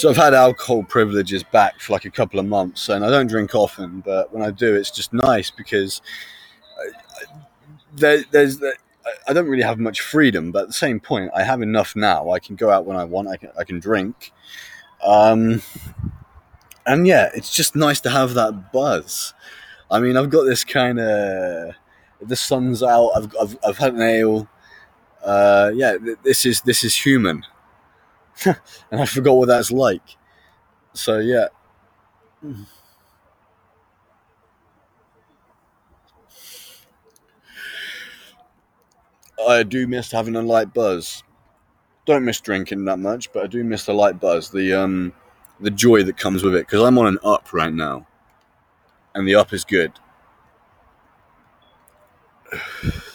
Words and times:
So 0.00 0.08
I've 0.08 0.16
had 0.16 0.32
alcohol 0.32 0.82
privileges 0.82 1.42
back 1.42 1.78
for 1.78 1.92
like 1.92 2.06
a 2.06 2.10
couple 2.10 2.40
of 2.40 2.46
months, 2.46 2.88
and 2.88 3.04
I 3.04 3.10
don't 3.10 3.26
drink 3.26 3.54
often, 3.54 4.00
but 4.00 4.32
when 4.32 4.42
I 4.42 4.50
do, 4.50 4.74
it's 4.74 4.90
just 4.90 5.12
nice 5.12 5.50
because 5.50 6.00
there, 7.96 8.24
there's 8.30 8.62
I 9.28 9.34
don't 9.34 9.46
really 9.46 9.62
have 9.62 9.78
much 9.78 10.00
freedom, 10.00 10.52
but 10.52 10.62
at 10.62 10.68
the 10.68 10.72
same 10.72 11.00
point, 11.00 11.30
I 11.36 11.42
have 11.42 11.60
enough 11.60 11.94
now. 11.94 12.30
I 12.30 12.38
can 12.38 12.56
go 12.56 12.70
out 12.70 12.86
when 12.86 12.96
I 12.96 13.04
want. 13.04 13.28
I 13.28 13.36
can 13.36 13.50
I 13.58 13.64
can 13.64 13.78
drink, 13.78 14.32
um, 15.04 15.60
and 16.86 17.06
yeah, 17.06 17.28
it's 17.34 17.52
just 17.52 17.76
nice 17.76 18.00
to 18.00 18.08
have 18.08 18.32
that 18.32 18.72
buzz. 18.72 19.34
I 19.90 20.00
mean, 20.00 20.16
I've 20.16 20.30
got 20.30 20.44
this 20.44 20.64
kind 20.64 20.98
of 20.98 21.74
the 22.22 22.36
sun's 22.36 22.82
out. 22.82 23.10
I've 23.14 23.36
I've, 23.38 23.58
I've 23.68 23.76
had 23.76 23.92
an 23.92 24.00
ale. 24.00 24.48
Uh, 25.22 25.72
yeah, 25.74 25.98
this 26.22 26.46
is 26.46 26.62
this 26.62 26.84
is 26.84 26.96
human, 26.96 27.44
and 28.44 29.00
I 29.00 29.06
forgot 29.06 29.34
what 29.34 29.48
that's 29.48 29.70
like. 29.70 30.16
So 30.92 31.18
yeah. 31.18 31.48
I 39.48 39.62
do 39.62 39.86
miss 39.86 40.10
having 40.12 40.36
a 40.36 40.42
light 40.42 40.72
buzz. 40.74 41.22
Don't 42.06 42.24
miss 42.24 42.40
drinking 42.40 42.84
that 42.86 42.98
much, 42.98 43.32
but 43.32 43.44
I 43.44 43.46
do 43.46 43.62
miss 43.62 43.84
the 43.84 43.94
light 43.94 44.18
buzz, 44.20 44.50
the 44.50 44.72
um, 44.74 45.12
the 45.60 45.70
joy 45.70 46.02
that 46.02 46.16
comes 46.16 46.42
with 46.42 46.54
it. 46.54 46.66
Because 46.66 46.82
I'm 46.82 46.98
on 46.98 47.06
an 47.06 47.18
up 47.22 47.52
right 47.52 47.72
now, 47.72 48.06
and 49.14 49.26
the 49.28 49.34
up 49.34 49.52
is 49.52 49.64
good. 49.64 49.92